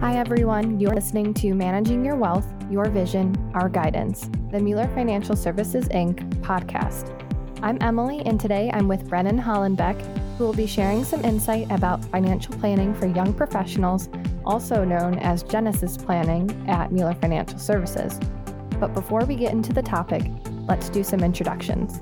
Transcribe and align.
Hi, 0.00 0.16
everyone. 0.16 0.80
You're 0.80 0.94
listening 0.94 1.34
to 1.34 1.52
Managing 1.52 2.02
Your 2.02 2.16
Wealth, 2.16 2.46
Your 2.70 2.88
Vision, 2.88 3.36
Our 3.52 3.68
Guidance, 3.68 4.30
the 4.50 4.58
Mueller 4.58 4.88
Financial 4.94 5.36
Services 5.36 5.88
Inc. 5.88 6.26
podcast. 6.40 7.12
I'm 7.62 7.76
Emily, 7.82 8.20
and 8.24 8.40
today 8.40 8.70
I'm 8.72 8.88
with 8.88 9.06
Brennan 9.06 9.38
Hollenbeck, 9.38 10.00
who 10.38 10.46
will 10.46 10.54
be 10.54 10.66
sharing 10.66 11.04
some 11.04 11.22
insight 11.22 11.70
about 11.70 12.02
financial 12.06 12.54
planning 12.54 12.94
for 12.94 13.08
young 13.08 13.34
professionals, 13.34 14.08
also 14.46 14.86
known 14.86 15.18
as 15.18 15.42
Genesis 15.42 15.98
Planning 15.98 16.50
at 16.66 16.92
Mueller 16.92 17.14
Financial 17.16 17.58
Services. 17.58 18.18
But 18.78 18.94
before 18.94 19.26
we 19.26 19.34
get 19.34 19.52
into 19.52 19.74
the 19.74 19.82
topic, 19.82 20.22
let's 20.66 20.88
do 20.88 21.04
some 21.04 21.20
introductions. 21.20 22.00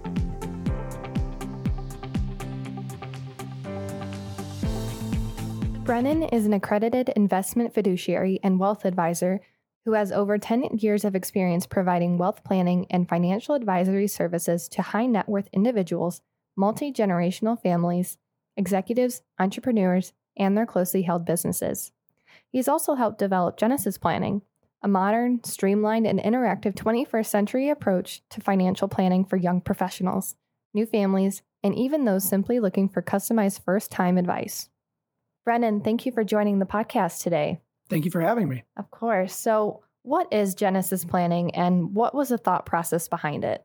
Brennan 5.89 6.25
is 6.25 6.45
an 6.45 6.53
accredited 6.53 7.09
investment 7.17 7.73
fiduciary 7.73 8.39
and 8.43 8.61
wealth 8.61 8.85
advisor 8.85 9.41
who 9.87 9.95
has 9.95 10.13
over 10.13 10.37
10 10.37 10.77
years 10.77 11.03
of 11.03 11.15
experience 11.15 11.65
providing 11.65 12.19
wealth 12.19 12.45
planning 12.45 12.87
and 12.91 13.09
financial 13.09 13.55
advisory 13.55 14.07
services 14.07 14.69
to 14.69 14.83
high 14.83 15.07
net 15.07 15.27
worth 15.31 15.49
individuals, 15.51 16.21
multi 16.55 16.93
generational 16.93 17.59
families, 17.59 18.19
executives, 18.55 19.23
entrepreneurs, 19.39 20.13
and 20.37 20.59
their 20.59 20.67
closely 20.67 21.01
held 21.01 21.25
businesses. 21.25 21.91
He's 22.51 22.69
also 22.69 22.95
helped 22.97 23.19
develop 23.19 23.57
Genesis 23.57 23.97
Planning, 23.97 24.43
a 24.83 24.89
modern, 24.89 25.43
streamlined, 25.43 26.07
and 26.07 26.21
interactive 26.21 26.75
21st 26.75 27.27
century 27.29 27.71
approach 27.71 28.21
to 28.29 28.43
financial 28.43 28.89
planning 28.89 29.25
for 29.25 29.39
young 29.39 29.63
professionals, 29.63 30.37
new 30.75 30.85
families, 30.85 31.41
and 31.63 31.75
even 31.75 32.05
those 32.05 32.29
simply 32.29 32.61
looking 32.61 32.91
for 32.91 33.01
customized 33.01 33.65
first 33.65 33.91
time 33.91 34.19
advice. 34.19 34.69
Brennan, 35.49 35.81
thank 35.81 36.05
you 36.05 36.13
for 36.13 36.25
joining 36.25 36.59
the 36.59 36.67
podcast 36.67 37.23
today. 37.23 37.59
Thank 37.89 38.05
you 38.05 38.11
for 38.11 38.21
having 38.21 38.51
me. 38.51 38.65
Of 38.77 38.91
course. 38.91 39.35
So, 39.35 39.83
what 40.03 40.31
is 40.31 40.55
Genesis 40.55 41.07
Planning 41.07 41.55
and 41.55 41.95
what 41.95 42.15
was 42.15 42.29
the 42.29 42.37
thought 42.37 42.67
process 42.67 43.09
behind 43.09 43.47
it? 43.47 43.65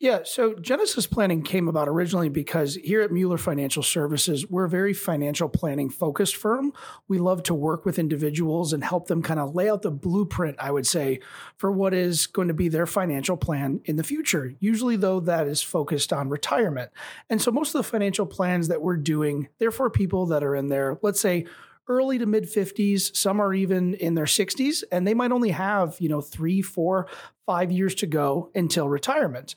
Yeah, 0.00 0.20
so 0.22 0.54
Genesis 0.54 1.08
Planning 1.08 1.42
came 1.42 1.66
about 1.66 1.88
originally 1.88 2.28
because 2.28 2.76
here 2.76 3.00
at 3.00 3.10
Mueller 3.10 3.36
Financial 3.36 3.82
Services, 3.82 4.48
we're 4.48 4.66
a 4.66 4.68
very 4.68 4.94
financial 4.94 5.48
planning 5.48 5.90
focused 5.90 6.36
firm. 6.36 6.72
We 7.08 7.18
love 7.18 7.42
to 7.44 7.54
work 7.54 7.84
with 7.84 7.98
individuals 7.98 8.72
and 8.72 8.84
help 8.84 9.08
them 9.08 9.22
kind 9.22 9.40
of 9.40 9.56
lay 9.56 9.68
out 9.68 9.82
the 9.82 9.90
blueprint, 9.90 10.54
I 10.60 10.70
would 10.70 10.86
say, 10.86 11.18
for 11.56 11.72
what 11.72 11.94
is 11.94 12.28
going 12.28 12.46
to 12.46 12.54
be 12.54 12.68
their 12.68 12.86
financial 12.86 13.36
plan 13.36 13.80
in 13.86 13.96
the 13.96 14.04
future. 14.04 14.54
Usually, 14.60 14.94
though, 14.94 15.18
that 15.18 15.48
is 15.48 15.62
focused 15.62 16.12
on 16.12 16.28
retirement. 16.28 16.92
And 17.28 17.42
so 17.42 17.50
most 17.50 17.74
of 17.74 17.80
the 17.80 17.90
financial 17.90 18.24
plans 18.24 18.68
that 18.68 18.80
we're 18.80 18.98
doing, 18.98 19.48
they're 19.58 19.72
for 19.72 19.90
people 19.90 20.26
that 20.26 20.44
are 20.44 20.54
in 20.54 20.68
their, 20.68 21.00
let's 21.02 21.20
say, 21.20 21.46
early 21.88 22.18
to 22.18 22.26
mid 22.26 22.44
50s 22.44 23.16
some 23.16 23.40
are 23.40 23.54
even 23.54 23.94
in 23.94 24.14
their 24.14 24.26
60s 24.26 24.84
and 24.92 25.06
they 25.06 25.14
might 25.14 25.32
only 25.32 25.48
have 25.48 25.96
you 26.00 26.08
know 26.10 26.20
three 26.20 26.60
four 26.60 27.06
five 27.48 27.72
years 27.72 27.94
to 27.94 28.06
go 28.06 28.50
until 28.54 28.90
retirement. 28.90 29.54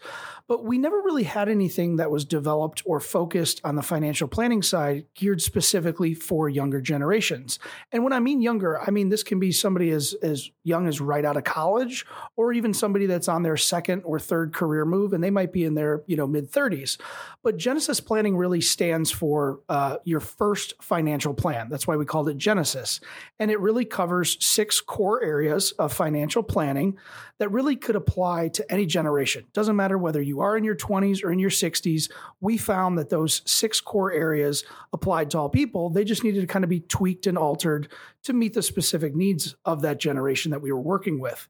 But 0.48 0.64
we 0.64 0.78
never 0.78 1.02
really 1.02 1.24
had 1.24 1.50
anything 1.50 1.98
that 1.98 2.10
was 2.10 2.24
developed 2.24 2.82
or 2.86 3.02
focused 3.02 3.60
on 3.66 3.76
the 3.76 3.82
financial 3.82 4.30
planning 4.30 4.62
side 4.62 5.08
geared 5.14 5.42
specifically 5.42 6.14
for 6.14 6.48
younger 6.48 6.80
generations. 6.80 7.60
And 7.92 8.06
when 8.06 8.14
I 8.14 8.22
mean 8.22 8.42
younger, 8.42 8.80
I 8.82 8.92
mean 8.92 9.10
this 9.10 9.24
can 9.24 9.42
be 9.42 9.52
somebody 9.52 9.90
as, 9.92 10.14
as 10.24 10.50
young 10.64 10.88
as 10.88 11.02
right 11.02 11.26
out 11.26 11.36
of 11.36 11.44
college 11.44 12.06
or 12.38 12.54
even 12.54 12.74
somebody 12.74 13.08
that's 13.08 13.28
on 13.28 13.44
their 13.44 13.58
second 13.58 14.04
or 14.04 14.20
third 14.20 14.54
career 14.54 14.86
move 14.86 15.12
and 15.12 15.22
they 15.22 15.30
might 15.30 15.52
be 15.52 15.66
in 15.66 15.76
their 15.76 16.02
you 16.08 16.16
know 16.16 16.28
mid 16.28 16.50
30s. 16.50 16.98
But 17.44 17.58
Genesis 17.58 18.00
planning 18.00 18.38
really 18.38 18.62
stands 18.62 19.12
for 19.12 19.60
uh, 19.68 19.98
your 20.06 20.22
first 20.22 20.76
financial 20.82 21.34
plan. 21.34 21.68
That's 21.70 21.88
why 21.88 21.98
we 21.98 22.06
called 22.06 22.30
it 22.30 22.38
Genesis. 22.38 23.02
And 23.38 23.52
it 23.52 23.60
really 23.60 23.84
covers 23.84 24.38
six 24.46 24.80
core 24.80 25.22
areas 25.22 25.74
of 25.74 25.92
financial 25.92 26.44
planning 26.44 26.98
that 27.42 27.50
really 27.50 27.76
could 27.82 27.96
apply 27.96 28.48
to 28.50 28.72
any 28.72 28.86
generation. 28.86 29.46
Doesn't 29.54 29.76
matter 29.76 29.98
whether 29.98 30.22
you 30.22 30.40
are 30.40 30.56
in 30.56 30.64
your 30.64 30.76
20s 30.76 31.24
or 31.24 31.32
in 31.32 31.40
your 31.40 31.50
60s. 31.50 32.10
We 32.40 32.58
found 32.58 32.98
that 32.98 33.10
those 33.10 33.42
six 33.46 33.82
core 33.82 34.12
areas 34.12 34.64
applied 34.94 35.32
to 35.32 35.40
all 35.40 35.50
people. 35.50 35.90
They 35.90 36.04
just 36.04 36.24
needed 36.24 36.42
to 36.42 36.48
kind 36.48 36.64
of 36.64 36.70
be 36.70 36.80
tweaked 36.80 37.28
and 37.28 37.38
altered 37.38 37.90
to 38.24 38.34
meet 38.34 38.54
the 38.54 38.62
specific 38.62 39.16
needs 39.16 39.56
of 39.66 39.82
that 39.82 40.00
generation 40.00 40.52
that 40.52 40.62
we 40.62 40.72
were 40.72 40.80
working 40.80 41.20
with. 41.20 41.48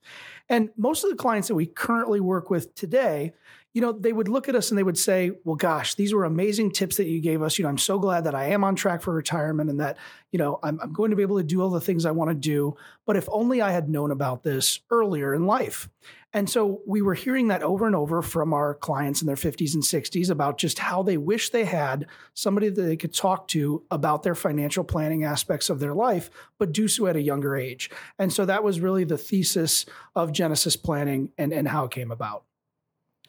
And 0.49 0.69
most 0.77 1.03
of 1.03 1.09
the 1.09 1.15
clients 1.15 1.47
that 1.49 1.55
we 1.55 1.65
currently 1.65 2.19
work 2.19 2.49
with 2.49 2.73
today, 2.75 3.33
you 3.73 3.81
know, 3.81 3.93
they 3.93 4.11
would 4.11 4.27
look 4.27 4.49
at 4.49 4.55
us 4.55 4.69
and 4.69 4.77
they 4.77 4.83
would 4.83 4.97
say, 4.97 5.31
well, 5.45 5.55
gosh, 5.55 5.95
these 5.95 6.13
were 6.13 6.25
amazing 6.25 6.71
tips 6.71 6.97
that 6.97 7.07
you 7.07 7.21
gave 7.21 7.41
us. 7.41 7.57
You 7.57 7.63
know, 7.63 7.69
I'm 7.69 7.77
so 7.77 7.99
glad 7.99 8.25
that 8.25 8.35
I 8.35 8.47
am 8.47 8.63
on 8.63 8.75
track 8.75 9.01
for 9.01 9.13
retirement 9.13 9.69
and 9.69 9.79
that, 9.79 9.97
you 10.31 10.39
know, 10.39 10.59
I'm, 10.61 10.79
I'm 10.81 10.91
going 10.91 11.11
to 11.11 11.15
be 11.15 11.21
able 11.21 11.37
to 11.37 11.43
do 11.43 11.61
all 11.61 11.69
the 11.69 11.79
things 11.79 12.05
I 12.05 12.11
want 12.11 12.31
to 12.31 12.35
do. 12.35 12.75
But 13.05 13.15
if 13.15 13.29
only 13.31 13.61
I 13.61 13.71
had 13.71 13.89
known 13.89 14.11
about 14.11 14.43
this 14.43 14.81
earlier 14.89 15.33
in 15.33 15.45
life. 15.45 15.89
And 16.33 16.49
so 16.49 16.81
we 16.87 17.01
were 17.01 17.13
hearing 17.13 17.49
that 17.49 17.61
over 17.61 17.85
and 17.85 17.95
over 17.95 18.21
from 18.21 18.53
our 18.53 18.73
clients 18.73 19.21
in 19.21 19.27
their 19.27 19.35
50s 19.35 19.73
and 19.73 19.83
60s 19.83 20.29
about 20.29 20.57
just 20.57 20.79
how 20.79 21.03
they 21.03 21.17
wish 21.17 21.49
they 21.49 21.65
had 21.65 22.07
somebody 22.33 22.69
that 22.69 22.81
they 22.81 22.95
could 22.95 23.13
talk 23.13 23.49
to 23.49 23.83
about 23.91 24.23
their 24.23 24.35
financial 24.35 24.83
planning 24.83 25.25
aspects 25.25 25.69
of 25.69 25.79
their 25.79 25.93
life, 25.93 26.29
but 26.57 26.71
do 26.71 26.87
so 26.87 27.07
at 27.07 27.17
a 27.17 27.21
younger 27.21 27.57
age. 27.57 27.89
And 28.17 28.31
so 28.31 28.45
that 28.45 28.63
was 28.63 28.79
really 28.79 29.03
the 29.03 29.17
thesis 29.17 29.85
of 30.15 30.31
Genesis 30.31 30.77
planning 30.77 31.31
and, 31.37 31.51
and 31.51 31.67
how 31.67 31.85
it 31.85 31.91
came 31.91 32.11
about. 32.11 32.45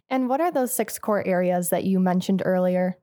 And 0.09 0.29
what 0.29 0.41
are 0.41 0.53
those 0.53 0.73
six 0.73 0.99
core 0.99 1.27
areas 1.27 1.71
that 1.71 1.85
you 1.85 1.99
mentioned 1.99 2.43
earlier? 2.45 2.99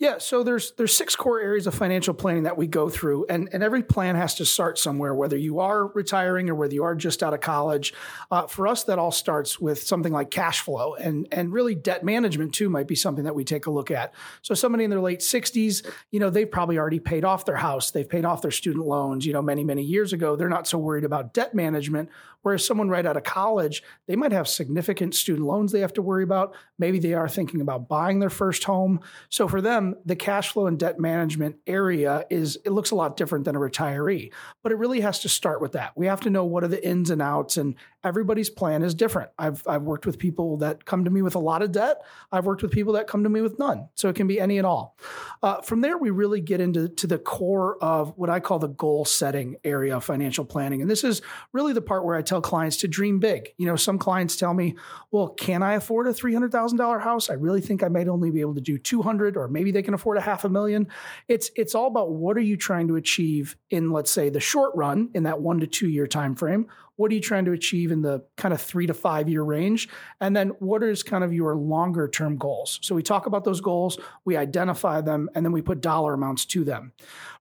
Yeah, 0.00 0.18
so 0.18 0.44
there's 0.44 0.70
there's 0.72 0.96
six 0.96 1.16
core 1.16 1.40
areas 1.40 1.66
of 1.66 1.74
financial 1.74 2.14
planning 2.14 2.44
that 2.44 2.56
we 2.56 2.68
go 2.68 2.88
through, 2.88 3.26
and 3.28 3.48
and 3.52 3.64
every 3.64 3.82
plan 3.82 4.14
has 4.14 4.36
to 4.36 4.44
start 4.44 4.78
somewhere. 4.78 5.12
Whether 5.12 5.36
you 5.36 5.58
are 5.58 5.88
retiring 5.88 6.48
or 6.48 6.54
whether 6.54 6.72
you 6.72 6.84
are 6.84 6.94
just 6.94 7.20
out 7.20 7.34
of 7.34 7.40
college, 7.40 7.92
uh, 8.30 8.46
for 8.46 8.68
us 8.68 8.84
that 8.84 9.00
all 9.00 9.10
starts 9.10 9.58
with 9.58 9.82
something 9.82 10.12
like 10.12 10.30
cash 10.30 10.60
flow, 10.60 10.94
and 10.94 11.26
and 11.32 11.52
really 11.52 11.74
debt 11.74 12.04
management 12.04 12.54
too 12.54 12.70
might 12.70 12.86
be 12.86 12.94
something 12.94 13.24
that 13.24 13.34
we 13.34 13.42
take 13.42 13.66
a 13.66 13.72
look 13.72 13.90
at. 13.90 14.14
So 14.42 14.54
somebody 14.54 14.84
in 14.84 14.90
their 14.90 15.00
late 15.00 15.18
60s, 15.18 15.84
you 16.12 16.20
know, 16.20 16.30
they've 16.30 16.48
probably 16.48 16.78
already 16.78 17.00
paid 17.00 17.24
off 17.24 17.44
their 17.44 17.56
house, 17.56 17.90
they've 17.90 18.08
paid 18.08 18.24
off 18.24 18.40
their 18.40 18.52
student 18.52 18.86
loans, 18.86 19.26
you 19.26 19.32
know, 19.32 19.42
many 19.42 19.64
many 19.64 19.82
years 19.82 20.12
ago. 20.12 20.36
They're 20.36 20.48
not 20.48 20.68
so 20.68 20.78
worried 20.78 21.04
about 21.04 21.34
debt 21.34 21.54
management. 21.56 22.08
Whereas 22.42 22.64
someone 22.64 22.88
right 22.88 23.04
out 23.04 23.16
of 23.16 23.24
college, 23.24 23.82
they 24.06 24.16
might 24.16 24.32
have 24.32 24.46
significant 24.46 25.14
student 25.14 25.46
loans 25.46 25.72
they 25.72 25.80
have 25.80 25.92
to 25.94 26.02
worry 26.02 26.22
about. 26.22 26.54
Maybe 26.78 27.00
they 27.00 27.14
are 27.14 27.28
thinking 27.28 27.60
about 27.60 27.88
buying 27.88 28.20
their 28.20 28.30
first 28.30 28.64
home. 28.64 29.00
So 29.28 29.48
for 29.48 29.60
them, 29.60 29.87
the 30.04 30.16
cash 30.16 30.52
flow 30.52 30.66
and 30.66 30.78
debt 30.78 30.98
management 30.98 31.56
area 31.66 32.24
is 32.30 32.58
it 32.64 32.70
looks 32.70 32.90
a 32.90 32.94
lot 32.94 33.16
different 33.16 33.44
than 33.44 33.56
a 33.56 33.58
retiree. 33.58 34.32
But 34.62 34.72
it 34.72 34.76
really 34.76 35.00
has 35.00 35.20
to 35.20 35.28
start 35.28 35.60
with 35.60 35.72
that. 35.72 35.96
We 35.96 36.06
have 36.06 36.20
to 36.22 36.30
know 36.30 36.44
what 36.44 36.64
are 36.64 36.68
the 36.68 36.86
ins 36.86 37.10
and 37.10 37.22
outs 37.22 37.56
and 37.56 37.74
everybody's 38.04 38.48
plan 38.48 38.82
is 38.82 38.94
different. 38.94 39.30
I've 39.38 39.62
I've 39.66 39.82
worked 39.82 40.06
with 40.06 40.18
people 40.18 40.58
that 40.58 40.84
come 40.84 41.04
to 41.04 41.10
me 41.10 41.22
with 41.22 41.34
a 41.34 41.38
lot 41.40 41.62
of 41.62 41.72
debt. 41.72 42.02
I've 42.30 42.46
worked 42.46 42.62
with 42.62 42.70
people 42.70 42.92
that 42.94 43.06
come 43.06 43.24
to 43.24 43.28
me 43.28 43.40
with 43.40 43.58
none. 43.58 43.88
So 43.94 44.08
it 44.08 44.16
can 44.16 44.26
be 44.26 44.40
any 44.40 44.58
and 44.58 44.66
all. 44.66 44.96
Uh, 45.42 45.60
from 45.62 45.80
there, 45.80 45.98
we 45.98 46.10
really 46.10 46.40
get 46.40 46.60
into 46.60 46.88
to 46.88 47.06
the 47.06 47.18
core 47.18 47.76
of 47.82 48.16
what 48.16 48.30
I 48.30 48.40
call 48.40 48.58
the 48.58 48.68
goal 48.68 49.04
setting 49.04 49.56
area 49.64 49.96
of 49.96 50.04
financial 50.04 50.44
planning, 50.44 50.80
and 50.80 50.90
this 50.90 51.04
is 51.04 51.22
really 51.52 51.72
the 51.72 51.82
part 51.82 52.04
where 52.04 52.16
I 52.16 52.22
tell 52.22 52.40
clients 52.40 52.78
to 52.78 52.88
dream 52.88 53.18
big. 53.18 53.50
You 53.56 53.66
know, 53.66 53.76
some 53.76 53.98
clients 53.98 54.36
tell 54.36 54.54
me, 54.54 54.76
"Well, 55.10 55.28
can 55.28 55.62
I 55.62 55.74
afford 55.74 56.06
a 56.06 56.14
three 56.14 56.32
hundred 56.32 56.52
thousand 56.52 56.78
dollar 56.78 56.98
house? 56.98 57.30
I 57.30 57.34
really 57.34 57.60
think 57.60 57.82
I 57.82 57.88
might 57.88 58.08
only 58.08 58.30
be 58.30 58.40
able 58.40 58.54
to 58.54 58.60
do 58.60 58.78
two 58.78 59.02
hundred, 59.02 59.36
or 59.36 59.48
maybe 59.48 59.72
they 59.78 59.82
can 59.82 59.94
afford 59.94 60.18
a 60.18 60.20
half 60.20 60.44
a 60.44 60.48
million. 60.48 60.88
It's 61.28 61.50
it's 61.54 61.74
all 61.74 61.86
about 61.86 62.10
what 62.10 62.36
are 62.36 62.42
you 62.42 62.56
trying 62.56 62.88
to 62.88 62.96
achieve 62.96 63.56
in, 63.70 63.92
let's 63.92 64.10
say, 64.10 64.28
the 64.28 64.40
short 64.40 64.74
run 64.74 65.10
in 65.14 65.22
that 65.22 65.40
one 65.40 65.60
to 65.60 65.66
two 65.66 65.88
year 65.88 66.08
time 66.08 66.34
frame 66.34 66.66
what 66.98 67.12
are 67.12 67.14
you 67.14 67.20
trying 67.20 67.44
to 67.44 67.52
achieve 67.52 67.92
in 67.92 68.02
the 68.02 68.24
kind 68.36 68.52
of 68.52 68.60
three 68.60 68.88
to 68.88 68.92
five 68.92 69.28
year 69.28 69.42
range? 69.42 69.88
And 70.20 70.36
then 70.36 70.48
what 70.58 70.82
is 70.82 71.04
kind 71.04 71.22
of 71.22 71.32
your 71.32 71.54
longer 71.54 72.08
term 72.08 72.36
goals? 72.36 72.80
So 72.82 72.96
we 72.96 73.04
talk 73.04 73.26
about 73.26 73.44
those 73.44 73.60
goals, 73.60 73.98
we 74.24 74.36
identify 74.36 75.00
them, 75.00 75.30
and 75.34 75.46
then 75.46 75.52
we 75.52 75.62
put 75.62 75.80
dollar 75.80 76.14
amounts 76.14 76.44
to 76.46 76.64
them. 76.64 76.92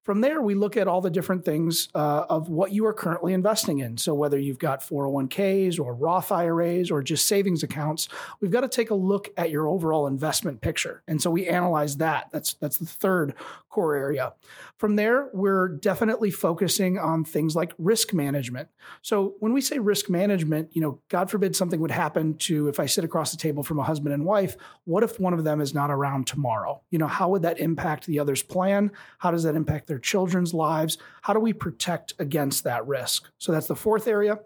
From 0.04 0.22
there, 0.22 0.42
we 0.42 0.56
look 0.56 0.78
at 0.78 0.88
all 0.88 1.02
the 1.02 1.10
different 1.10 1.44
things 1.44 1.90
uh, 1.94 2.26
of 2.30 2.48
what 2.48 2.72
you 2.72 2.86
are 2.86 2.94
currently 2.94 3.34
investing 3.34 3.80
in. 3.80 3.98
So, 3.98 4.14
whether 4.14 4.40
you've 4.40 4.58
got 4.58 4.80
401ks 4.80 5.82
or 5.82 5.94
Roth 5.94 6.32
IRAs 6.32 6.92
or 6.92 7.04
just 7.04 7.26
savings 7.26 7.62
accounts, 7.62 8.08
we've 8.40 8.52
got 8.52 8.62
to 8.62 8.70
take 8.70 8.90
a 8.90 8.96
look 8.96 9.34
at 9.36 9.50
your 9.50 9.68
overall 9.68 10.08
investment 10.08 10.62
picture. 10.62 11.04
And 11.10 11.22
so, 11.22 11.30
we 11.30 11.48
analyze 11.48 11.98
that. 11.98 12.27
That's, 12.32 12.54
that's 12.54 12.78
the 12.78 12.86
third 12.86 13.34
core 13.78 13.96
area. 13.96 14.34
From 14.78 14.96
there, 14.96 15.30
we're 15.34 15.68
definitely 15.68 16.32
focusing 16.32 16.98
on 16.98 17.24
things 17.24 17.56
like 17.56 17.74
risk 17.78 18.12
management. 18.12 18.70
So, 19.04 19.36
when 19.40 19.54
we 19.54 19.62
say 19.62 19.78
risk 19.78 20.10
management, 20.10 20.70
you 20.74 20.82
know, 20.82 21.00
God 21.10 21.30
forbid 21.30 21.56
something 21.56 21.80
would 21.80 21.92
happen 21.92 22.34
to 22.40 22.70
if 22.70 22.80
I 22.80 22.88
sit 22.88 23.04
across 23.04 23.30
the 23.30 23.38
table 23.38 23.62
from 23.62 23.78
a 23.78 23.84
husband 23.84 24.16
and 24.16 24.26
wife, 24.26 24.58
what 24.86 25.04
if 25.04 25.20
one 25.20 25.36
of 25.36 25.44
them 25.44 25.62
is 25.62 25.76
not 25.76 25.92
around 25.92 26.26
tomorrow? 26.26 26.82
You 26.90 26.98
know, 26.98 27.06
how 27.06 27.30
would 27.30 27.44
that 27.44 27.60
impact 27.60 28.08
the 28.08 28.18
other's 28.18 28.42
plan? 28.42 28.90
How 29.20 29.30
does 29.30 29.44
that 29.44 29.54
impact 29.54 29.86
their 29.86 30.00
children's 30.00 30.56
lives? 30.56 30.98
How 31.22 31.34
do 31.34 31.40
we 31.40 31.54
protect 31.54 32.14
against 32.18 32.64
that 32.64 32.88
risk? 32.88 33.30
So 33.38 33.52
that's 33.52 33.68
the 33.68 33.76
fourth 33.76 34.08
area. 34.08 34.40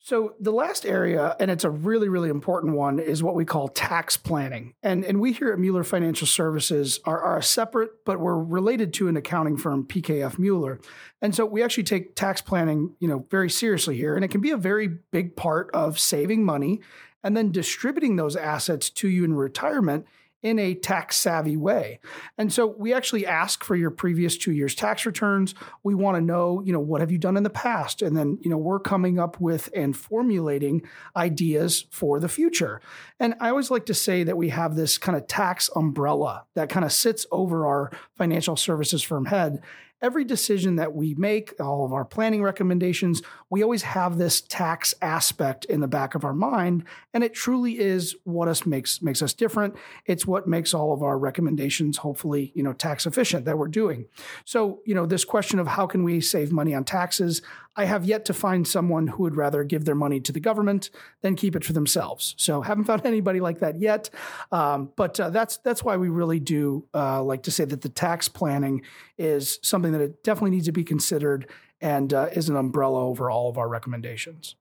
So 0.00 0.34
the 0.40 0.52
last 0.52 0.86
area, 0.86 1.36
and 1.40 1.50
it's 1.50 1.64
a 1.64 1.70
really, 1.70 2.08
really 2.08 2.30
important 2.30 2.76
one, 2.76 2.98
is 2.98 3.22
what 3.22 3.34
we 3.34 3.44
call 3.44 3.68
tax 3.68 4.16
planning. 4.16 4.74
And, 4.82 5.04
and 5.04 5.20
we 5.20 5.32
here 5.32 5.52
at 5.52 5.58
Mueller 5.58 5.84
Financial 5.84 6.26
Services 6.26 7.00
are, 7.04 7.20
are 7.20 7.38
a 7.38 7.42
separate, 7.42 8.04
but 8.04 8.20
we're 8.20 8.38
related 8.38 8.67
to 8.76 9.08
an 9.08 9.16
accounting 9.16 9.56
firm, 9.56 9.84
PKF 9.84 10.38
Mueller. 10.38 10.80
And 11.22 11.34
so 11.34 11.46
we 11.46 11.62
actually 11.62 11.84
take 11.84 12.14
tax 12.14 12.40
planning, 12.40 12.94
you 13.00 13.08
know, 13.08 13.26
very 13.30 13.50
seriously 13.50 13.96
here. 13.96 14.14
And 14.14 14.24
it 14.24 14.28
can 14.28 14.40
be 14.40 14.50
a 14.50 14.56
very 14.56 14.88
big 15.10 15.36
part 15.36 15.70
of 15.72 15.98
saving 15.98 16.44
money 16.44 16.80
and 17.24 17.36
then 17.36 17.50
distributing 17.50 18.16
those 18.16 18.36
assets 18.36 18.90
to 18.90 19.08
you 19.08 19.24
in 19.24 19.34
retirement 19.34 20.06
in 20.42 20.58
a 20.58 20.74
tax 20.74 21.16
savvy 21.16 21.56
way. 21.56 21.98
And 22.36 22.52
so 22.52 22.66
we 22.66 22.94
actually 22.94 23.26
ask 23.26 23.64
for 23.64 23.74
your 23.74 23.90
previous 23.90 24.36
2 24.38 24.52
years 24.52 24.74
tax 24.74 25.04
returns. 25.04 25.54
We 25.82 25.94
want 25.94 26.16
to 26.16 26.20
know, 26.20 26.62
you 26.64 26.72
know, 26.72 26.80
what 26.80 27.00
have 27.00 27.10
you 27.10 27.18
done 27.18 27.36
in 27.36 27.42
the 27.42 27.50
past? 27.50 28.02
And 28.02 28.16
then, 28.16 28.38
you 28.40 28.50
know, 28.50 28.56
we're 28.56 28.78
coming 28.78 29.18
up 29.18 29.40
with 29.40 29.68
and 29.74 29.96
formulating 29.96 30.82
ideas 31.16 31.86
for 31.90 32.20
the 32.20 32.28
future. 32.28 32.80
And 33.18 33.34
I 33.40 33.50
always 33.50 33.70
like 33.70 33.86
to 33.86 33.94
say 33.94 34.22
that 34.22 34.36
we 34.36 34.50
have 34.50 34.76
this 34.76 34.96
kind 34.96 35.16
of 35.16 35.26
tax 35.26 35.68
umbrella 35.74 36.44
that 36.54 36.68
kind 36.68 36.84
of 36.84 36.92
sits 36.92 37.26
over 37.32 37.66
our 37.66 37.90
financial 38.16 38.56
services 38.56 39.02
firm 39.02 39.24
head 39.24 39.60
every 40.00 40.24
decision 40.24 40.76
that 40.76 40.94
we 40.94 41.14
make, 41.14 41.54
all 41.60 41.84
of 41.84 41.92
our 41.92 42.04
planning 42.04 42.42
recommendations, 42.42 43.22
we 43.50 43.62
always 43.62 43.82
have 43.82 44.18
this 44.18 44.40
tax 44.40 44.94
aspect 45.02 45.64
in 45.64 45.80
the 45.80 45.88
back 45.88 46.14
of 46.14 46.24
our 46.24 46.32
mind, 46.32 46.84
and 47.12 47.24
it 47.24 47.34
truly 47.34 47.78
is 47.78 48.16
what 48.24 48.48
us 48.48 48.64
makes 48.66 49.02
makes 49.02 49.22
us 49.22 49.32
different. 49.32 49.74
It's 50.06 50.26
what 50.26 50.46
makes 50.46 50.74
all 50.74 50.92
of 50.92 51.02
our 51.02 51.18
recommendations 51.18 51.98
hopefully, 51.98 52.52
you 52.54 52.62
know, 52.62 52.72
tax 52.72 53.06
efficient 53.06 53.44
that 53.44 53.58
we're 53.58 53.68
doing. 53.68 54.06
So, 54.44 54.80
you 54.84 54.94
know, 54.94 55.06
this 55.06 55.24
question 55.24 55.58
of 55.58 55.66
how 55.66 55.86
can 55.86 56.04
we 56.04 56.20
save 56.20 56.52
money 56.52 56.74
on 56.74 56.84
taxes, 56.84 57.42
I 57.78 57.84
have 57.84 58.04
yet 58.04 58.24
to 58.24 58.34
find 58.34 58.66
someone 58.66 59.06
who 59.06 59.22
would 59.22 59.36
rather 59.36 59.62
give 59.62 59.84
their 59.84 59.94
money 59.94 60.18
to 60.20 60.32
the 60.32 60.40
government 60.40 60.90
than 61.22 61.36
keep 61.36 61.54
it 61.54 61.64
for 61.64 61.72
themselves. 61.72 62.34
So 62.36 62.60
haven't 62.60 62.84
found 62.84 63.02
anybody 63.06 63.38
like 63.38 63.60
that 63.60 63.78
yet. 63.78 64.10
Um, 64.50 64.90
but 64.96 65.18
uh, 65.20 65.30
that's 65.30 65.58
that's 65.58 65.84
why 65.84 65.96
we 65.96 66.08
really 66.08 66.40
do 66.40 66.84
uh, 66.92 67.22
like 67.22 67.44
to 67.44 67.52
say 67.52 67.64
that 67.64 67.82
the 67.82 67.88
tax 67.88 68.28
planning 68.28 68.82
is 69.16 69.60
something 69.62 69.92
that 69.92 70.00
it 70.00 70.24
definitely 70.24 70.50
needs 70.50 70.66
to 70.66 70.72
be 70.72 70.82
considered 70.82 71.48
and 71.80 72.12
uh, 72.12 72.28
is 72.32 72.48
an 72.48 72.56
umbrella 72.56 73.06
over 73.06 73.30
all 73.30 73.48
of 73.48 73.56
our 73.56 73.68
recommendations. 73.68 74.56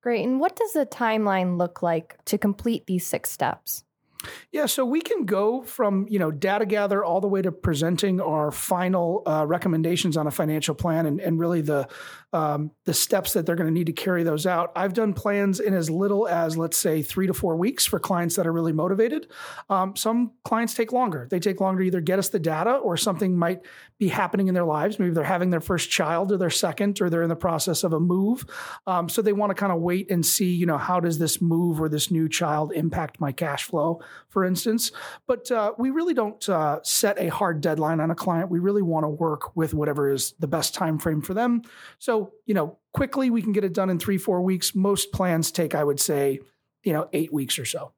Great. 0.00 0.24
And 0.24 0.40
what 0.40 0.56
does 0.56 0.72
the 0.72 0.84
timeline 0.84 1.58
look 1.58 1.80
like 1.80 2.16
to 2.24 2.36
complete 2.36 2.86
these 2.86 3.06
six 3.06 3.30
steps? 3.30 3.84
Yeah, 4.50 4.66
so 4.66 4.84
we 4.84 5.00
can 5.00 5.24
go 5.24 5.62
from 5.62 6.06
you 6.08 6.18
know 6.18 6.30
data 6.30 6.66
gather 6.66 7.04
all 7.04 7.20
the 7.20 7.28
way 7.28 7.42
to 7.42 7.52
presenting 7.52 8.20
our 8.20 8.50
final 8.50 9.22
uh, 9.26 9.44
recommendations 9.46 10.16
on 10.16 10.26
a 10.26 10.30
financial 10.30 10.74
plan, 10.74 11.06
and, 11.06 11.20
and 11.20 11.38
really 11.38 11.60
the 11.60 11.88
um, 12.32 12.70
the 12.84 12.94
steps 12.94 13.32
that 13.34 13.46
they're 13.46 13.56
going 13.56 13.66
to 13.66 13.72
need 13.72 13.86
to 13.86 13.92
carry 13.92 14.22
those 14.22 14.46
out. 14.46 14.72
I've 14.74 14.94
done 14.94 15.12
plans 15.12 15.60
in 15.60 15.74
as 15.74 15.90
little 15.90 16.26
as 16.28 16.56
let's 16.56 16.76
say 16.76 17.02
three 17.02 17.26
to 17.26 17.34
four 17.34 17.56
weeks 17.56 17.84
for 17.84 17.98
clients 17.98 18.36
that 18.36 18.46
are 18.46 18.52
really 18.52 18.72
motivated. 18.72 19.28
Um, 19.68 19.96
some 19.96 20.32
clients 20.44 20.74
take 20.74 20.92
longer; 20.92 21.28
they 21.30 21.40
take 21.40 21.60
longer 21.60 21.82
to 21.82 21.86
either 21.86 22.00
get 22.00 22.18
us 22.18 22.28
the 22.28 22.38
data 22.38 22.72
or 22.72 22.96
something 22.96 23.36
might 23.36 23.60
be 23.98 24.08
happening 24.08 24.48
in 24.48 24.54
their 24.54 24.64
lives. 24.64 24.98
Maybe 24.98 25.12
they're 25.12 25.24
having 25.24 25.50
their 25.50 25.60
first 25.60 25.90
child 25.90 26.32
or 26.32 26.36
their 26.36 26.50
second, 26.50 27.00
or 27.00 27.10
they're 27.10 27.22
in 27.22 27.28
the 27.28 27.36
process 27.36 27.84
of 27.84 27.92
a 27.92 28.00
move. 28.00 28.44
Um, 28.86 29.08
so 29.08 29.22
they 29.22 29.32
want 29.32 29.50
to 29.50 29.54
kind 29.54 29.72
of 29.72 29.80
wait 29.80 30.10
and 30.10 30.24
see, 30.24 30.52
you 30.52 30.66
know, 30.66 30.78
how 30.78 31.00
does 31.00 31.18
this 31.18 31.40
move 31.40 31.80
or 31.80 31.88
this 31.88 32.10
new 32.10 32.28
child 32.28 32.72
impact 32.72 33.20
my 33.20 33.32
cash 33.32 33.64
flow, 33.64 34.00
for 34.28 34.44
instance. 34.44 34.92
But 35.26 35.50
uh, 35.50 35.72
we 35.78 35.90
really 35.90 36.14
don't 36.14 36.48
uh, 36.48 36.80
set 36.82 37.18
a 37.18 37.28
hard 37.28 37.60
deadline 37.60 38.00
on 38.00 38.10
a 38.10 38.14
client. 38.14 38.50
We 38.50 38.58
really 38.58 38.82
want 38.82 39.04
to 39.04 39.08
work 39.08 39.54
with 39.56 39.74
whatever 39.74 40.10
is 40.10 40.34
the 40.38 40.48
best 40.48 40.74
time 40.74 40.98
frame 40.98 41.22
for 41.22 41.34
them. 41.34 41.62
So 41.98 42.21
you 42.46 42.54
know, 42.54 42.78
quickly 42.92 43.30
we 43.30 43.42
can 43.42 43.52
get 43.52 43.64
it 43.64 43.72
done 43.72 43.90
in 43.90 43.98
three 43.98 44.18
four 44.18 44.42
weeks. 44.42 44.74
Most 44.74 45.12
plans 45.12 45.50
take, 45.50 45.74
I 45.74 45.82
would 45.82 46.00
say, 46.00 46.40
you 46.84 46.92
know, 46.92 47.08
eight 47.12 47.32
weeks 47.32 47.58
or 47.58 47.64
so. 47.64 47.92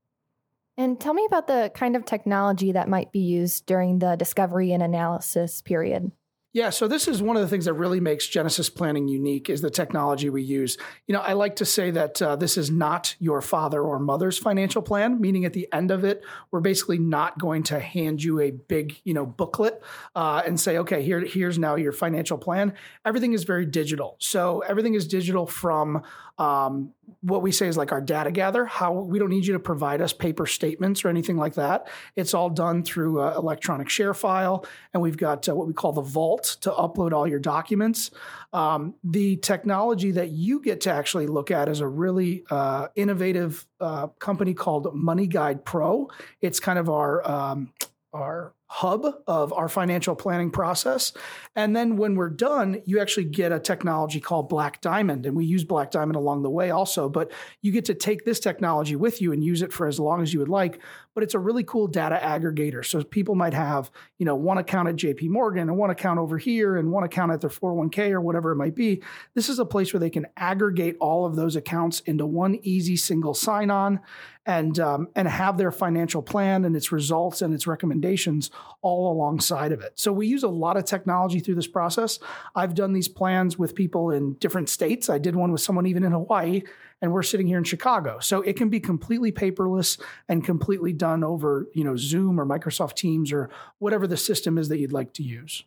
And 0.76 1.00
tell 1.00 1.14
me 1.14 1.24
about 1.26 1.46
the 1.46 1.70
kind 1.74 1.94
of 1.94 2.04
technology 2.04 2.72
that 2.72 2.88
might 2.88 3.12
be 3.12 3.20
used 3.20 3.66
during 3.66 4.00
the 4.00 4.16
discovery 4.16 4.72
and 4.72 4.82
analysis 4.82 5.62
period. 5.62 6.10
Yeah, 6.54 6.70
so 6.70 6.86
this 6.86 7.08
is 7.08 7.20
one 7.20 7.34
of 7.34 7.42
the 7.42 7.48
things 7.48 7.64
that 7.64 7.72
really 7.72 7.98
makes 7.98 8.28
Genesis 8.28 8.70
Planning 8.70 9.08
unique 9.08 9.50
is 9.50 9.60
the 9.60 9.70
technology 9.70 10.30
we 10.30 10.44
use. 10.44 10.78
You 11.08 11.14
know, 11.14 11.20
I 11.20 11.32
like 11.32 11.56
to 11.56 11.64
say 11.64 11.90
that 11.90 12.22
uh, 12.22 12.36
this 12.36 12.56
is 12.56 12.70
not 12.70 13.16
your 13.18 13.42
father 13.42 13.82
or 13.82 13.98
mother's 13.98 14.38
financial 14.38 14.80
plan, 14.80 15.20
meaning 15.20 15.44
at 15.44 15.52
the 15.52 15.66
end 15.72 15.90
of 15.90 16.04
it, 16.04 16.22
we're 16.52 16.60
basically 16.60 16.98
not 16.98 17.40
going 17.40 17.64
to 17.64 17.80
hand 17.80 18.22
you 18.22 18.38
a 18.38 18.52
big, 18.52 18.94
you 19.02 19.14
know, 19.14 19.26
booklet 19.26 19.82
uh, 20.14 20.42
and 20.46 20.60
say, 20.60 20.78
okay, 20.78 21.02
here, 21.02 21.18
here's 21.26 21.58
now 21.58 21.74
your 21.74 21.90
financial 21.90 22.38
plan. 22.38 22.74
Everything 23.04 23.32
is 23.32 23.42
very 23.42 23.66
digital. 23.66 24.14
So 24.20 24.60
everything 24.60 24.94
is 24.94 25.08
digital 25.08 25.48
from 25.48 26.04
um, 26.38 26.92
what 27.20 27.42
we 27.42 27.52
say 27.52 27.68
is 27.68 27.76
like 27.76 27.92
our 27.92 28.00
data 28.00 28.30
gather. 28.30 28.64
How 28.64 28.92
we 28.92 29.18
don't 29.18 29.30
need 29.30 29.46
you 29.46 29.52
to 29.54 29.60
provide 29.60 30.00
us 30.00 30.12
paper 30.12 30.46
statements 30.46 31.04
or 31.04 31.08
anything 31.08 31.36
like 31.36 31.54
that. 31.54 31.88
It's 32.16 32.34
all 32.34 32.50
done 32.50 32.82
through 32.82 33.20
uh, 33.20 33.34
electronic 33.36 33.88
ShareFile, 33.88 34.64
and 34.92 35.02
we've 35.02 35.16
got 35.16 35.48
uh, 35.48 35.54
what 35.54 35.66
we 35.66 35.72
call 35.72 35.92
the 35.92 36.02
vault 36.02 36.43
to 36.44 36.70
upload 36.70 37.12
all 37.12 37.26
your 37.26 37.38
documents. 37.38 38.10
Um, 38.52 38.94
the 39.02 39.36
technology 39.36 40.12
that 40.12 40.30
you 40.30 40.60
get 40.60 40.82
to 40.82 40.92
actually 40.92 41.26
look 41.26 41.50
at 41.50 41.68
is 41.68 41.80
a 41.80 41.88
really 41.88 42.44
uh, 42.50 42.88
innovative 42.94 43.66
uh, 43.80 44.08
company 44.18 44.54
called 44.54 44.86
MoneyGuidePro. 44.94 46.10
It's 46.40 46.60
kind 46.60 46.78
of 46.78 46.88
our 46.88 47.28
um, 47.28 47.72
our 48.12 48.54
hub 48.66 49.06
of 49.26 49.52
our 49.52 49.68
financial 49.68 50.16
planning 50.16 50.50
process. 50.50 51.12
And 51.54 51.76
then 51.76 51.96
when 51.96 52.14
we're 52.16 52.30
done, 52.30 52.82
you 52.86 52.98
actually 52.98 53.26
get 53.26 53.52
a 53.52 53.60
technology 53.60 54.20
called 54.20 54.48
Black 54.48 54.80
Diamond. 54.80 55.26
And 55.26 55.36
we 55.36 55.44
use 55.44 55.64
Black 55.64 55.90
Diamond 55.90 56.16
along 56.16 56.42
the 56.42 56.50
way 56.50 56.70
also, 56.70 57.08
but 57.08 57.30
you 57.60 57.72
get 57.72 57.84
to 57.84 57.94
take 57.94 58.24
this 58.24 58.40
technology 58.40 58.96
with 58.96 59.20
you 59.20 59.32
and 59.32 59.44
use 59.44 59.62
it 59.62 59.72
for 59.72 59.86
as 59.86 60.00
long 60.00 60.22
as 60.22 60.32
you 60.32 60.40
would 60.40 60.48
like. 60.48 60.80
But 61.14 61.22
it's 61.22 61.34
a 61.34 61.38
really 61.38 61.62
cool 61.62 61.86
data 61.86 62.18
aggregator. 62.20 62.84
So 62.84 63.04
people 63.04 63.34
might 63.36 63.54
have, 63.54 63.90
you 64.18 64.26
know, 64.26 64.34
one 64.34 64.58
account 64.58 64.88
at 64.88 64.96
JP 64.96 65.28
Morgan 65.28 65.68
and 65.68 65.76
one 65.76 65.90
account 65.90 66.18
over 66.18 66.38
here 66.38 66.76
and 66.76 66.90
one 66.90 67.04
account 67.04 67.32
at 67.32 67.40
their 67.40 67.50
401k 67.50 68.10
or 68.10 68.20
whatever 68.20 68.50
it 68.50 68.56
might 68.56 68.74
be. 68.74 69.02
This 69.34 69.48
is 69.48 69.58
a 69.58 69.64
place 69.64 69.92
where 69.92 70.00
they 70.00 70.10
can 70.10 70.26
aggregate 70.36 70.96
all 71.00 71.26
of 71.26 71.36
those 71.36 71.54
accounts 71.54 72.00
into 72.00 72.26
one 72.26 72.58
easy 72.62 72.96
single 72.96 73.34
sign 73.34 73.70
on 73.70 74.00
and 74.46 74.78
um, 74.78 75.08
and 75.14 75.26
have 75.28 75.56
their 75.56 75.72
financial 75.72 76.22
plan 76.22 76.64
and 76.64 76.76
its 76.76 76.92
results 76.92 77.42
and 77.42 77.54
its 77.54 77.66
recommendations 77.66 78.50
all 78.82 79.12
alongside 79.12 79.72
of 79.72 79.80
it. 79.80 79.92
So 79.96 80.12
we 80.12 80.26
use 80.26 80.42
a 80.42 80.48
lot 80.48 80.76
of 80.76 80.84
technology 80.84 81.40
through 81.40 81.54
this 81.54 81.66
process. 81.66 82.18
I've 82.54 82.74
done 82.74 82.92
these 82.92 83.08
plans 83.08 83.58
with 83.58 83.74
people 83.74 84.10
in 84.10 84.34
different 84.34 84.68
states. 84.68 85.08
I 85.08 85.18
did 85.18 85.34
one 85.34 85.52
with 85.52 85.62
someone 85.62 85.86
even 85.86 86.04
in 86.04 86.12
Hawaii, 86.12 86.62
and 87.00 87.12
we're 87.12 87.22
sitting 87.22 87.46
here 87.46 87.58
in 87.58 87.64
Chicago. 87.64 88.18
So 88.20 88.42
it 88.42 88.56
can 88.56 88.68
be 88.68 88.80
completely 88.80 89.32
paperless 89.32 90.00
and 90.28 90.44
completely 90.44 90.92
done 90.92 91.24
over, 91.24 91.66
you 91.72 91.84
know, 91.84 91.96
Zoom 91.96 92.38
or 92.38 92.44
Microsoft 92.44 92.94
Teams 92.94 93.32
or 93.32 93.48
whatever 93.78 94.06
the 94.06 94.16
system 94.16 94.58
is 94.58 94.68
that 94.68 94.78
you'd 94.78 94.92
like 94.92 95.14
to 95.14 95.22
use. 95.22 95.64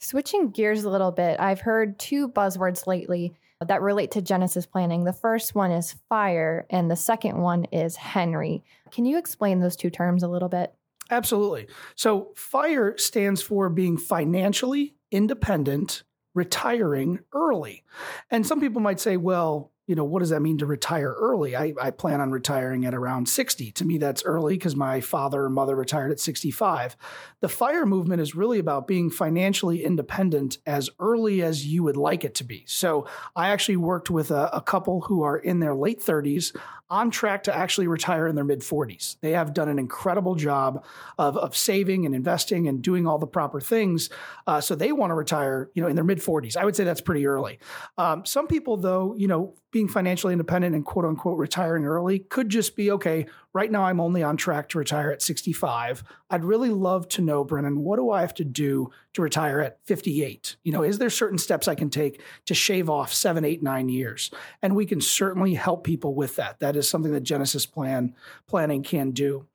Switching 0.00 0.50
gears 0.50 0.84
a 0.84 0.90
little 0.90 1.10
bit, 1.10 1.40
I've 1.40 1.60
heard 1.60 1.98
two 1.98 2.28
buzzwords 2.28 2.86
lately 2.86 3.34
that 3.66 3.82
relate 3.82 4.12
to 4.12 4.22
Genesis 4.22 4.66
planning. 4.66 5.04
The 5.04 5.12
first 5.12 5.54
one 5.54 5.72
is 5.72 5.96
fire, 6.08 6.64
and 6.70 6.88
the 6.88 6.96
second 6.96 7.38
one 7.38 7.64
is 7.72 7.96
Henry. 7.96 8.62
Can 8.92 9.04
you 9.04 9.18
explain 9.18 9.58
those 9.58 9.74
two 9.74 9.90
terms 9.90 10.22
a 10.22 10.28
little 10.28 10.48
bit? 10.48 10.72
Absolutely. 11.10 11.66
So, 11.94 12.32
FIRE 12.36 12.98
stands 12.98 13.40
for 13.42 13.68
being 13.68 13.96
financially 13.96 14.94
independent, 15.10 16.02
retiring 16.34 17.20
early. 17.32 17.82
And 18.30 18.46
some 18.46 18.60
people 18.60 18.80
might 18.80 19.00
say, 19.00 19.16
well, 19.16 19.72
you 19.88 19.94
know, 19.94 20.04
what 20.04 20.20
does 20.20 20.28
that 20.28 20.42
mean 20.42 20.58
to 20.58 20.66
retire 20.66 21.14
early? 21.18 21.56
I, 21.56 21.72
I 21.80 21.90
plan 21.90 22.20
on 22.20 22.30
retiring 22.30 22.84
at 22.84 22.94
around 22.94 23.26
60. 23.26 23.72
To 23.72 23.84
me, 23.86 23.96
that's 23.96 24.22
early 24.22 24.54
because 24.54 24.76
my 24.76 25.00
father 25.00 25.46
and 25.46 25.54
mother 25.54 25.74
retired 25.74 26.12
at 26.12 26.20
65. 26.20 26.94
The 27.40 27.48
FIRE 27.48 27.86
movement 27.86 28.20
is 28.20 28.34
really 28.34 28.58
about 28.58 28.86
being 28.86 29.08
financially 29.08 29.82
independent 29.82 30.58
as 30.66 30.90
early 31.00 31.42
as 31.42 31.66
you 31.66 31.82
would 31.84 31.96
like 31.96 32.22
it 32.22 32.34
to 32.34 32.44
be. 32.44 32.64
So 32.66 33.06
I 33.34 33.48
actually 33.48 33.78
worked 33.78 34.10
with 34.10 34.30
a, 34.30 34.50
a 34.54 34.60
couple 34.60 35.00
who 35.00 35.22
are 35.22 35.38
in 35.38 35.60
their 35.60 35.74
late 35.74 36.00
30s 36.00 36.54
on 36.90 37.10
track 37.10 37.42
to 37.42 37.54
actually 37.54 37.86
retire 37.86 38.26
in 38.26 38.34
their 38.34 38.44
mid 38.44 38.60
40s. 38.60 39.16
They 39.20 39.32
have 39.32 39.52
done 39.52 39.68
an 39.68 39.78
incredible 39.78 40.34
job 40.34 40.84
of, 41.18 41.36
of 41.36 41.56
saving 41.56 42.06
and 42.06 42.14
investing 42.14 42.66
and 42.66 42.82
doing 42.82 43.06
all 43.06 43.18
the 43.18 43.26
proper 43.26 43.60
things. 43.60 44.08
Uh, 44.46 44.60
so 44.60 44.74
they 44.74 44.92
want 44.92 45.10
to 45.10 45.14
retire, 45.14 45.70
you 45.74 45.82
know, 45.82 45.88
in 45.88 45.96
their 45.96 46.04
mid 46.04 46.18
40s. 46.18 46.56
I 46.56 46.64
would 46.64 46.74
say 46.74 46.84
that's 46.84 47.00
pretty 47.00 47.26
early. 47.26 47.58
Um, 47.98 48.24
some 48.24 48.46
people, 48.46 48.78
though, 48.78 49.14
you 49.16 49.28
know, 49.28 49.54
being 49.78 49.86
financially 49.86 50.32
independent 50.32 50.74
and 50.74 50.84
quote 50.84 51.04
unquote 51.04 51.38
retiring 51.38 51.84
early 51.84 52.18
could 52.18 52.48
just 52.48 52.74
be 52.74 52.90
okay, 52.90 53.24
right 53.52 53.70
now 53.70 53.84
I'm 53.84 54.00
only 54.00 54.24
on 54.24 54.36
track 54.36 54.68
to 54.70 54.78
retire 54.78 55.12
at 55.12 55.22
65. 55.22 56.02
I'd 56.30 56.44
really 56.44 56.70
love 56.70 57.06
to 57.10 57.22
know, 57.22 57.44
Brennan, 57.44 57.84
what 57.84 57.94
do 57.94 58.10
I 58.10 58.22
have 58.22 58.34
to 58.34 58.44
do 58.44 58.90
to 59.12 59.22
retire 59.22 59.60
at 59.60 59.78
58? 59.84 60.56
You 60.64 60.72
know, 60.72 60.82
is 60.82 60.98
there 60.98 61.10
certain 61.10 61.38
steps 61.38 61.68
I 61.68 61.76
can 61.76 61.90
take 61.90 62.20
to 62.46 62.54
shave 62.54 62.90
off 62.90 63.14
seven, 63.14 63.44
eight, 63.44 63.62
nine 63.62 63.88
years? 63.88 64.32
And 64.62 64.74
we 64.74 64.84
can 64.84 65.00
certainly 65.00 65.54
help 65.54 65.84
people 65.84 66.12
with 66.12 66.34
that. 66.34 66.58
That 66.58 66.74
is 66.74 66.88
something 66.88 67.12
that 67.12 67.22
Genesis 67.22 67.64
Plan 67.64 68.16
planning 68.48 68.82
can 68.82 69.12
do. 69.12 69.46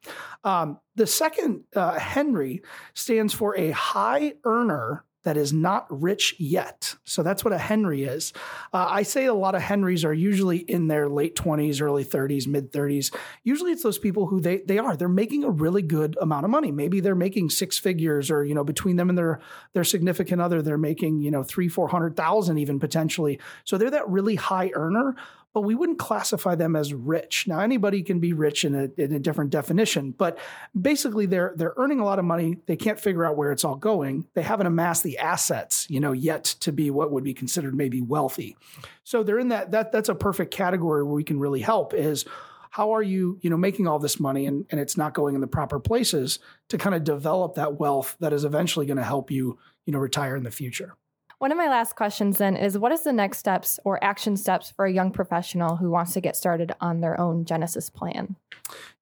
Um, 0.46 0.80
the 0.96 1.06
second, 1.06 1.66
uh, 1.76 2.00
Henry, 2.00 2.62
stands 2.94 3.34
for 3.34 3.58
a 3.58 3.72
high 3.72 4.36
earner 4.46 5.04
that 5.24 5.38
is 5.38 5.54
not 5.54 5.88
rich 5.90 6.36
yet. 6.38 6.96
So 7.06 7.24
that's 7.24 7.44
what 7.44 7.54
a 7.54 7.58
Henry 7.58 8.04
is. 8.04 8.34
Uh, 8.74 8.88
I 8.90 9.04
say 9.04 9.26
a 9.26 9.34
lot 9.34 9.56
of 9.56 9.62
Henrys 9.62 10.04
are 10.06 10.14
usually 10.14 10.58
in 10.58 10.88
their 10.88 11.08
late 11.10 11.36
20s, 11.36 11.82
early 11.82 12.04
30s, 12.04 12.48
mid 12.48 12.72
30s. 12.72 13.14
Usually 13.44 13.72
it's 13.72 13.84
those 13.84 13.98
people 13.98 14.28
who 14.28 14.42
they 14.42 14.58
they 14.58 14.78
are. 14.78 14.96
They're 14.96 15.08
making 15.08 15.44
a 15.44 15.50
really 15.50 15.82
good 15.82 16.18
amount 16.22 16.46
of 16.46 16.52
money. 16.52 16.72
Maybe 16.72 17.00
they're 17.00 17.16
making 17.16 17.50
six 17.50 17.78
figures 17.78 18.30
or, 18.30 18.44
you 18.44 18.54
know, 18.54 18.64
between 18.64 18.98
them 18.98 19.10
and 19.10 19.18
their 19.18 19.40
their 19.74 19.84
significant 19.84 20.42
other, 20.42 20.62
they're 20.62 20.78
making, 20.78 21.22
you 21.22 21.32
know, 21.32 21.44
three, 21.44 21.70
four 21.70 21.88
hundred 21.88 22.16
thousand 22.16 22.58
even 22.58 22.80
potentially. 22.80 23.40
So 23.64 23.78
they're 23.78 23.92
that 23.92 24.10
really 24.10 24.36
high 24.36 24.72
earner, 24.74 25.16
but 25.54 25.62
we 25.62 25.76
wouldn't 25.76 26.00
classify 26.00 26.56
them 26.56 26.76
as 26.76 26.94
rich. 26.94 27.46
Now, 27.48 27.60
anybody 27.60 28.02
can 28.02 28.20
be 28.20 28.34
rich 28.34 28.66
in 28.66 28.74
a, 28.74 28.90
in 28.98 29.14
a 29.14 29.20
different 29.20 29.52
definition, 29.52 30.12
but 30.12 30.38
basically 30.80 31.28
they're 31.28 31.54
they're 31.56 31.76
earning 31.78 32.00
a 32.00 32.06
lot 32.06 32.20
of 32.20 32.26
money. 32.26 32.58
They 32.66 32.76
can't 32.76 33.00
figure 33.00 33.26
out 33.26 33.38
where 33.38 33.52
it's 33.52 33.64
all 33.64 33.76
going. 33.76 34.26
They 34.34 34.42
haven't 34.42 34.68
amassed 34.68 35.04
the 35.04 35.20
assets, 35.20 35.88
you 35.90 36.00
know, 36.00 36.12
yet 36.12 36.44
to 36.62 36.72
be 36.72 36.90
what 36.90 37.12
would 37.12 37.24
be 37.24 37.34
considered 37.34 37.76
maybe 37.76 38.02
wealthy. 38.02 38.58
So 39.04 39.22
they're 39.22 39.40
in 39.40 39.50
that 39.50 39.72
that 39.72 39.92
that's 39.92 40.10
a 40.10 40.16
perfect 40.16 40.52
category 40.52 41.04
where 41.04 41.14
we 41.14 41.24
can 41.24 41.40
really 41.40 41.62
help 41.62 41.94
is 41.94 42.26
how 42.72 42.96
are 42.96 43.04
you, 43.04 43.38
you 43.42 43.52
know, 43.52 43.58
making 43.58 43.88
all 43.88 44.00
this 44.00 44.20
money 44.20 44.48
and, 44.48 44.66
and 44.72 44.80
it's 44.80 44.98
not 44.98 45.14
going 45.14 45.36
in 45.36 45.42
the 45.42 45.48
proper 45.48 45.80
places 45.80 46.40
to 46.70 46.78
kind 46.80 46.96
of 46.96 47.04
develop 47.04 47.54
that 47.54 47.80
wealth 47.80 48.18
that 48.20 48.34
is 48.34 48.44
eventually 48.44 48.88
going 48.88 48.98
to 48.98 49.04
help 49.04 49.30
you, 49.30 49.60
you 49.86 49.94
know, 49.94 50.00
retire 50.00 50.36
in 50.36 50.42
the 50.42 50.50
future. 50.50 50.96
One 51.44 51.52
of 51.52 51.58
my 51.58 51.68
last 51.68 51.98
questions 51.98 52.38
then 52.38 52.56
is 52.56 52.78
what 52.78 52.94
is 52.94 53.04
the 53.04 53.12
next 53.12 53.40
steps 53.40 53.78
or 53.84 54.02
action 54.02 54.38
steps 54.38 54.72
for 54.72 54.86
a 54.86 54.94
young 54.94 55.12
professional 55.12 55.76
who 55.76 55.90
wants 55.90 56.14
to 56.14 56.22
get 56.22 56.38
started 56.38 56.72
on 56.80 57.02
their 57.02 57.20
own 57.20 57.44
Genesis 57.44 57.90
plan? 57.90 58.38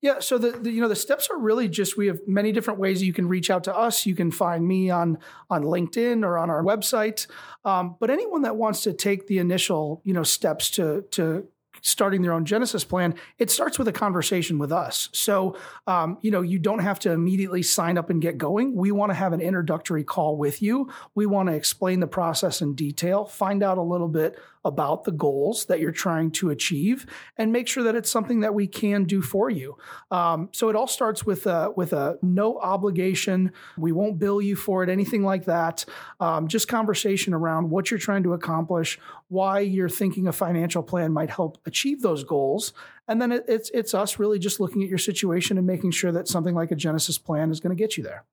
Yeah, 0.02 0.22
so 0.22 0.40
the, 0.40 0.50
the, 0.50 0.72
you 0.72 0.82
know 0.82 0.88
the 0.88 0.96
steps 0.96 1.30
are 1.30 1.38
really 1.38 1.68
just 1.68 1.98
we 1.98 2.08
have 2.08 2.18
many 2.26 2.52
different 2.52 2.80
ways 2.80 3.04
you 3.04 3.14
can 3.14 3.28
reach 3.28 3.52
out 3.52 3.64
to 3.66 3.78
us. 3.78 4.08
You 4.08 4.16
can 4.16 4.32
find 4.32 4.68
me 4.68 4.90
on 4.90 5.20
on 5.52 5.62
LinkedIn 5.62 6.26
or 6.26 6.40
on 6.40 6.50
our 6.50 6.64
website. 6.64 7.28
Um, 7.64 7.96
but 8.00 8.10
anyone 8.10 8.42
that 8.42 8.56
wants 8.56 8.82
to 8.86 8.94
take 8.94 9.28
the 9.28 9.38
initial 9.38 10.02
you 10.04 10.14
know 10.14 10.24
steps 10.24 10.72
to 10.72 11.04
to 11.12 11.48
starting 11.82 12.22
their 12.22 12.34
own 12.34 12.46
Genesis 12.46 12.84
plan, 12.84 13.16
it 13.38 13.52
starts 13.52 13.78
with 13.78 13.88
a 13.88 13.92
conversation 13.92 14.58
with 14.58 14.72
us. 14.72 15.10
So, 15.12 15.58
um, 15.88 16.18
you 16.22 16.32
know, 16.32 16.42
you 16.42 16.60
don't 16.60 16.80
have 16.80 17.00
to 17.00 17.12
immediately 17.12 17.64
sign 17.64 17.98
up 17.98 18.10
and 18.10 18.22
get 18.22 18.38
going. 18.38 18.76
We 18.76 18.92
want 18.92 19.10
to 19.10 19.16
have 19.16 19.34
an 19.34 19.42
introductory 19.42 20.04
call 20.04 20.38
with 20.38 20.62
you. 20.62 20.90
We 21.16 21.26
want 21.26 21.50
to 21.50 21.56
explain 21.56 22.00
the 22.00 22.08
process 22.08 22.62
in 22.62 22.76
detail, 22.76 23.26
find 23.26 23.64
out 23.64 23.78
a 23.78 23.82
little 23.82 24.08
bit 24.08 24.38
about 24.64 25.06
the 25.06 25.12
goals 25.12 25.66
that 25.66 25.80
you're 25.80 25.92
trying 25.92 26.30
to 26.30 26.52
achieve 26.52 27.06
and 27.38 27.52
make 27.52 27.68
sure 27.68 27.84
that 27.84 27.96
it's 27.96 28.12
something 28.12 28.42
that 28.42 28.54
we 28.54 28.68
can 28.68 29.06
do 29.06 29.22
for 29.22 29.50
you. 29.50 29.76
Um, 30.12 30.50
so 30.52 30.70
it 30.70 30.76
all 30.76 30.88
starts 30.88 31.26
with 31.26 31.48
a, 31.48 31.72
with 31.76 31.94
a 31.94 32.20
no 32.22 32.60
obligation. 32.60 33.54
We 33.76 33.92
won't 33.92 34.20
bill 34.20 34.42
you 34.42 34.56
for 34.56 34.84
it, 34.84 34.90
anything 34.90 35.24
like 35.24 35.46
that. 35.46 35.86
Um, 36.20 36.48
just 36.48 36.68
conversation 36.68 37.34
around 37.34 37.72
what 37.72 37.90
you're 37.90 38.00
trying 38.00 38.24
to 38.24 38.34
accomplish, 38.34 39.00
why 39.30 39.60
you're 39.60 39.90
thinking 39.90 40.28
a 40.28 40.34
financial 40.34 40.84
plan 40.84 41.12
might 41.12 41.32
help 41.32 41.58
achieve 41.72 42.02
those 42.02 42.24
goals. 42.24 42.74
And 43.08 43.22
then 43.22 43.32
it, 43.32 43.46
it's 43.48 43.70
it's 43.74 43.94
us 43.94 44.20
really 44.20 44.40
just 44.40 44.60
looking 44.60 44.84
at 44.84 44.90
your 44.90 44.98
situation 44.98 45.58
and 45.58 45.66
making 45.66 45.92
sure 45.92 46.12
that 46.12 46.28
something 46.28 46.54
like 46.54 46.72
a 46.72 46.76
Genesis 46.76 47.18
plan 47.18 47.50
is 47.52 47.60
going 47.60 47.76
to 47.76 47.82
get 47.82 47.98
you 47.98 48.04
there. 48.04 48.26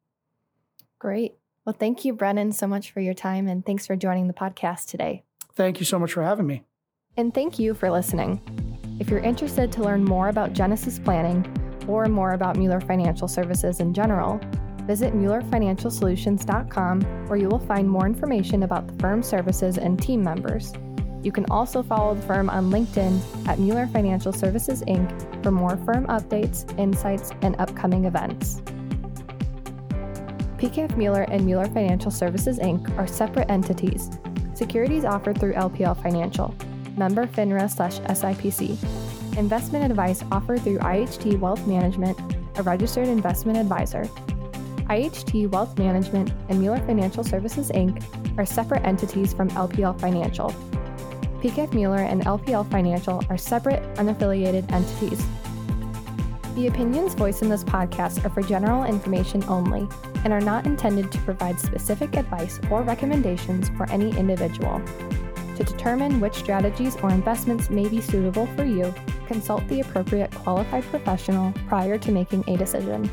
Great. 0.98 1.34
Well, 1.64 1.76
thank 1.78 2.04
you, 2.04 2.12
Brennan, 2.12 2.52
so 2.52 2.66
much 2.66 2.90
for 2.90 3.00
your 3.00 3.14
time 3.14 3.46
and 3.46 3.64
thanks 3.64 3.86
for 3.86 3.94
joining 3.94 4.26
the 4.26 4.34
podcast 4.34 4.86
today. 4.86 5.22
Thank 5.54 5.80
you 5.80 5.86
so 5.86 5.98
much 5.98 6.12
for 6.12 6.22
having 6.22 6.46
me. 6.46 6.64
And 7.16 7.34
thank 7.34 7.58
you 7.58 7.74
for 7.74 7.90
listening. 7.90 8.40
If 9.00 9.10
you're 9.10 9.20
interested 9.20 9.70
to 9.72 9.82
learn 9.82 10.04
more 10.04 10.28
about 10.28 10.52
Genesis 10.52 10.98
planning 10.98 11.46
or 11.86 12.06
more 12.06 12.32
about 12.32 12.56
Mueller 12.56 12.80
Financial 12.80 13.28
Services 13.28 13.80
in 13.80 13.92
general, 13.92 14.40
visit 14.86 15.14
MuellerFinancialSolutions.com 15.14 17.02
where 17.28 17.38
you 17.38 17.48
will 17.48 17.58
find 17.58 17.88
more 17.88 18.06
information 18.06 18.62
about 18.62 18.86
the 18.88 18.94
firm's 18.94 19.26
services 19.26 19.78
and 19.78 20.00
team 20.00 20.22
members. 20.22 20.72
You 21.22 21.32
can 21.32 21.46
also 21.50 21.82
follow 21.82 22.14
the 22.14 22.22
firm 22.22 22.48
on 22.48 22.70
LinkedIn 22.70 23.48
at 23.48 23.58
Mueller 23.58 23.86
Financial 23.88 24.32
Services 24.32 24.82
Inc. 24.82 25.42
for 25.42 25.50
more 25.50 25.76
firm 25.78 26.06
updates, 26.06 26.78
insights, 26.78 27.32
and 27.42 27.56
upcoming 27.58 28.04
events. 28.04 28.62
PKF 30.58 30.96
Mueller 30.96 31.22
and 31.22 31.44
Mueller 31.46 31.66
Financial 31.66 32.10
Services 32.10 32.58
Inc. 32.58 32.96
are 32.98 33.06
separate 33.06 33.50
entities 33.50 34.10
Securities 34.58 35.04
offered 35.04 35.38
through 35.38 35.52
LPL 35.52 36.02
Financial, 36.02 36.52
member 36.96 37.28
FINRA 37.28 37.70
slash 37.70 38.00
SIPC. 38.00 38.76
Investment 39.38 39.84
advice 39.84 40.24
offered 40.32 40.62
through 40.62 40.78
IHT 40.78 41.38
Wealth 41.38 41.64
Management, 41.64 42.18
a 42.56 42.62
registered 42.64 43.06
investment 43.06 43.56
advisor. 43.56 44.02
IHT 44.90 45.48
Wealth 45.52 45.78
Management 45.78 46.32
and 46.48 46.58
Mueller 46.58 46.84
Financial 46.86 47.22
Services 47.22 47.70
Inc. 47.70 48.02
are 48.36 48.44
separate 48.44 48.84
entities 48.84 49.32
from 49.32 49.48
LPL 49.50 50.00
Financial. 50.00 50.52
PKF 51.40 51.72
Mueller 51.72 51.98
and 51.98 52.24
LPL 52.24 52.68
Financial 52.70 53.22
are 53.30 53.38
separate, 53.38 53.82
unaffiliated 53.94 54.70
entities. 54.72 55.24
The 56.56 56.66
opinions 56.66 57.14
voiced 57.14 57.42
in 57.42 57.48
this 57.48 57.62
podcast 57.62 58.24
are 58.24 58.30
for 58.30 58.42
general 58.42 58.82
information 58.82 59.44
only 59.44 59.86
and 60.24 60.32
are 60.32 60.40
not 60.40 60.66
intended 60.66 61.12
to 61.12 61.18
provide 61.18 61.60
specific 61.60 62.16
advice 62.16 62.58
or 62.68 62.82
recommendations 62.82 63.68
for 63.70 63.88
any 63.90 64.10
individual. 64.18 64.82
To 65.54 65.62
determine 65.62 66.18
which 66.18 66.34
strategies 66.34 66.96
or 66.96 67.10
investments 67.10 67.70
may 67.70 67.88
be 67.88 68.00
suitable 68.00 68.46
for 68.56 68.64
you, 68.64 68.92
consult 69.28 69.66
the 69.68 69.80
appropriate 69.80 70.32
qualified 70.32 70.82
professional 70.84 71.52
prior 71.68 71.98
to 71.98 72.10
making 72.10 72.42
a 72.48 72.56
decision. 72.56 73.08